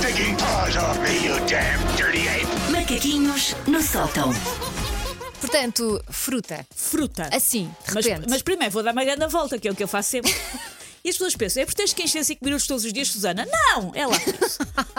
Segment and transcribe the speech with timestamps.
[0.00, 2.46] stinking paws off me, you damn dirty ape!
[2.72, 4.32] Macaquinhos no sótão.
[5.40, 6.66] Portanto, fruta.
[6.74, 7.28] Fruta.
[7.32, 8.26] Assim, de Mas, repente.
[8.30, 10.34] mas primeiro vou dar uma grande volta, que é o que eu faço sempre.
[11.02, 13.46] E as pessoas pensam, é por teres que encher 5 minutos todos os dias, Susana?
[13.50, 13.90] Não!
[13.94, 14.20] É lá.
[14.20, 14.58] por isso.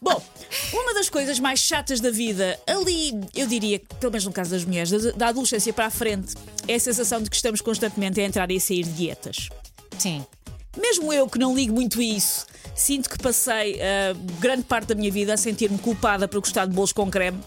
[0.00, 0.24] Bom,
[0.72, 4.64] uma das coisas mais chatas da vida, ali, eu diria, pelo menos no caso das
[4.64, 6.32] mulheres, da, da adolescência para a frente,
[6.66, 9.50] é a sensação de que estamos constantemente a entrar e a sair de dietas.
[9.98, 10.24] Sim.
[10.78, 14.94] Mesmo eu que não ligo muito a isso, sinto que passei ah, grande parte da
[14.94, 17.38] minha vida a sentir-me culpada por gostar de bolos com creme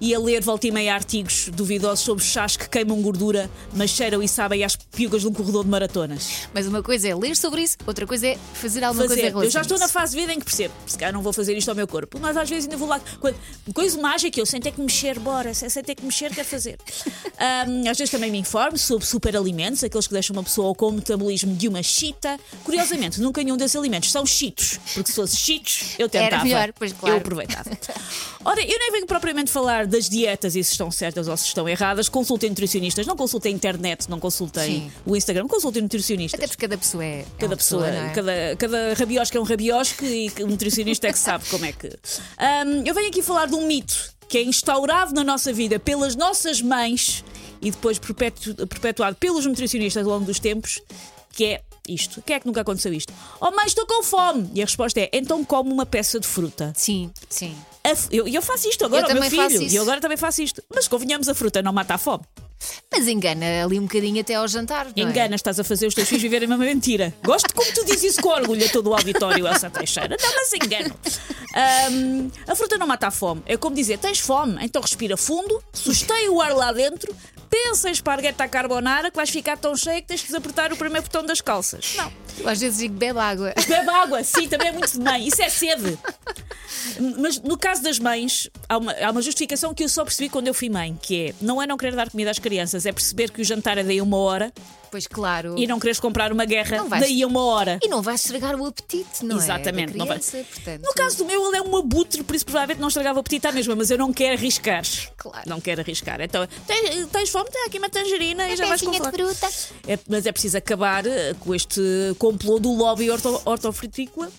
[0.00, 4.22] e a ler volta e meia artigos duvidosos sobre chás que queimam gordura, mas cheiram
[4.22, 6.48] e sabem às piugas de um corredor de maratonas.
[6.54, 9.32] Mas uma coisa é ler sobre isso, outra coisa é fazer alguma Fazer.
[9.32, 11.22] coisa em Eu já estou na fase de vida em que percebo, se calhar não
[11.22, 13.00] vou fazer isto ao meu corpo, mas às vezes ainda vou lá.
[13.20, 13.36] Quando,
[13.74, 16.78] coisa mágica, eu sem ter que mexer, bora, sem ter que mexer, quer fazer.
[17.38, 20.92] Ahm, às vezes também me informo sobre superalimentos, aqueles que deixam uma pessoa com o
[20.92, 22.38] metabolismo de uma chita.
[22.64, 26.44] Curiosamente, nunca nenhum desses alimentos são chitos, porque se fosse chitos, eu tentava.
[26.44, 27.16] melhor, pois claro.
[27.16, 27.70] Eu aproveitava.
[28.44, 31.68] Ora, eu nem venho propriamente falar das dietas e se estão certas ou se estão
[31.68, 32.08] erradas.
[32.08, 34.92] Consultem nutricionistas, não consultem a internet, não consultem Sim.
[35.04, 36.38] o Instagram, consultem nutricionistas.
[36.38, 37.20] Até porque cada pessoa é.
[37.20, 38.10] é Cada uma pessoa, não é?
[38.12, 40.04] cada, cada rabiosca é um rabiosque
[40.38, 41.88] e o nutricionista é que sabe como é que.
[42.38, 46.14] Ahm, eu venho aqui falar de um mito que é instaurado na nossa vida pelas
[46.14, 47.24] nossas mães
[47.62, 50.80] e depois perpetu- perpetuado pelos nutricionistas ao longo dos tempos,
[51.32, 52.22] que é isto.
[52.22, 53.12] Quem é que nunca aconteceu isto?
[53.40, 54.50] Oh mãe, estou com fome!
[54.54, 56.72] E a resposta é: então come uma peça de fruta.
[56.76, 57.56] Sim, sim.
[57.84, 59.62] F- Eu, eu faço isto agora Eu ao meu filho.
[59.62, 60.62] E eu agora também faço isto.
[60.74, 62.24] Mas convenhamos, a fruta não mata a fome.
[62.92, 64.86] Mas engana ali um bocadinho até ao jantar.
[64.86, 65.00] Não é?
[65.10, 67.14] Engana, estás a fazer os teus filhos viverem uma mentira.
[67.24, 70.16] Gosto como tu dizes isso com orgulho a todo o auditório, Elsa Teixeira.
[70.20, 70.94] Não, mas engano.
[71.54, 73.42] Ahm, a fruta não mata a fome.
[73.46, 77.14] É como dizer: tens fome, então respira fundo, susteia o ar lá dentro,
[77.64, 80.76] pensa em esparguete à carbonara que vais ficar tão cheia que tens de desapertar o
[80.76, 81.94] primeiro botão das calças.
[81.96, 82.12] Não.
[82.38, 83.52] Eu às vezes digo bebe água.
[83.66, 85.26] Bebe água, sim, também é muito de mãe.
[85.26, 85.98] Isso é sede.
[87.18, 90.46] Mas no caso das mães, há uma, há uma justificação que eu só percebi quando
[90.48, 93.30] eu fui mãe, que é não é não querer dar comida às crianças, é perceber
[93.30, 94.52] que o jantar é daí uma hora
[94.90, 95.54] Pois claro.
[95.58, 97.78] e não queres comprar uma guerra vais- daí a uma hora.
[97.82, 99.96] E não vais estragar o apetite, não Exatamente, é?
[99.98, 100.18] não Da vai.
[100.18, 100.82] criança, portanto.
[100.82, 103.46] No caso do meu, ele é um abutre, por isso provavelmente não estragava o apetite
[103.46, 104.82] à mesma, mas eu não quero arriscar.
[105.16, 105.42] Claro.
[105.48, 106.20] Não quero arriscar.
[106.22, 107.50] Então, tens, tens fome?
[107.50, 109.34] Tem aqui uma tangerina e já vais com pecinha de fome.
[109.34, 109.54] fruta.
[109.86, 111.80] É, mas é preciso acabar eh, com este
[112.18, 114.30] complô do lobby horto, hortofrutícola.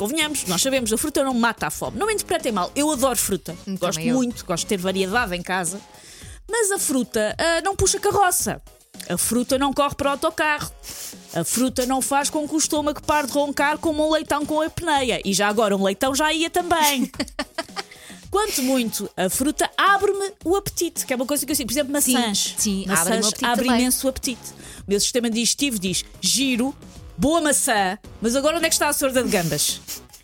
[0.00, 1.98] Convenhamos, nós sabemos, a fruta não mata a fome.
[1.98, 3.54] Não me interpretem mal, eu adoro fruta.
[3.68, 4.16] Hum, gosto também eu.
[4.16, 5.78] muito, gosto de ter variedade em casa.
[6.50, 8.62] Mas a fruta ah, não puxa carroça.
[9.10, 10.72] A fruta não corre para o autocarro.
[11.34, 14.62] A fruta não faz com que o estômago pare de roncar como um leitão com
[14.62, 15.20] a apneia.
[15.22, 17.12] E já agora um leitão já ia também.
[18.30, 21.66] Quanto muito, a fruta abre-me o apetite, que é uma coisa que eu sinto.
[21.66, 22.54] Por exemplo, maçãs.
[22.56, 23.80] sim, maçãs o apetite abre também.
[23.82, 24.50] imenso o apetite.
[24.78, 26.74] O meu sistema digestivo diz giro,
[27.20, 29.78] boa maçã, mas agora onde é que está a sorda de gambas?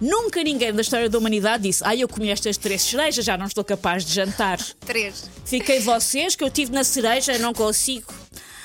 [0.00, 3.44] Nunca ninguém da história da humanidade disse: Ah, eu comi estas três cerejas, já não
[3.44, 4.58] estou capaz de jantar.
[4.86, 5.28] Três.
[5.44, 8.06] Fiquei vocês, que eu tive na cereja, não consigo.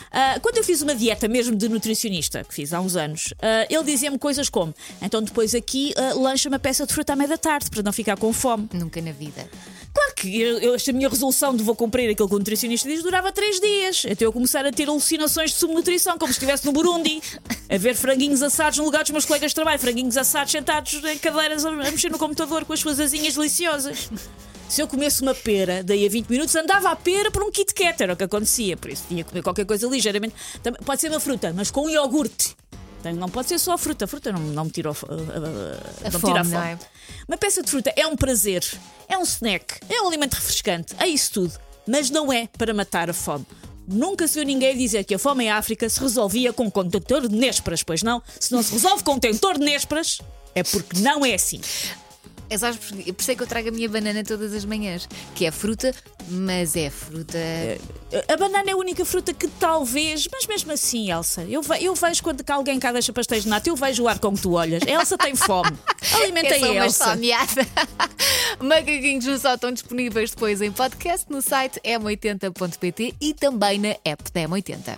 [0.10, 3.66] Ah, quando eu fiz uma dieta mesmo de nutricionista, que fiz há uns anos, ah,
[3.70, 7.28] ele dizia-me coisas como: então depois aqui ah, lancha uma peça de fruta à meia
[7.28, 8.70] da tarde para não ficar com fome.
[8.74, 9.50] Nunca na vida.
[10.24, 13.60] Que eu, esta minha resolução de vou cumprir aquilo que o nutricionista diz durava três
[13.60, 17.22] dias, até eu começar a ter alucinações de subnutrição, como se estivesse no Burundi,
[17.70, 21.18] a ver franguinhos assados no lugar dos meus colegas de trabalho, franguinhos assados sentados em
[21.18, 24.10] cadeiras a, mexer no computador com as suas asinhas deliciosas.
[24.70, 27.74] Se eu comesse uma pera, daí a 20 minutos andava a pera por um Kit
[27.74, 30.36] Kat, era o que acontecia, por isso tinha que comer qualquer coisa ligeiramente.
[30.86, 32.56] Pode ser uma fruta, mas com um iogurte.
[33.12, 36.08] Não pode ser só a fruta, a fruta não, não me tira a, a- a-
[36.08, 36.56] A não me fome, tira a fome.
[36.56, 36.78] é?
[37.28, 38.64] Uma peça de fruta é um prazer,
[39.10, 41.54] é um snack, é um alimento refrescante, é isso tudo,
[41.88, 43.46] mas não é para matar a fome.
[43.88, 47.28] Nunca se viu ninguém dizer que a fome em África se resolvia com um contentor
[47.28, 48.22] de nésperas, pois não?
[48.40, 50.20] Se não se resolve com contentor de nésperas,
[50.56, 51.60] é porque não é assim.
[52.50, 55.46] É sabes, por isso é que eu trago a minha banana todas as manhãs, que
[55.46, 55.94] é fruta,
[56.30, 57.38] mas é fruta.
[58.32, 61.96] A banana é a única fruta que talvez, mas mesmo assim, Elsa, eu, ve- eu
[61.96, 64.52] vejo quando alguém cá deixa pastéis de nata, eu vejo o ar com que tu
[64.54, 64.84] olhas.
[64.86, 65.72] Elsa tem fome.
[66.14, 67.06] Alimenta é só a uma Elsa.
[67.06, 67.68] salmeada.
[68.62, 74.24] Macaquinhos no só estão disponíveis depois em podcast no site m80.pt e também na app
[74.32, 74.98] da M80.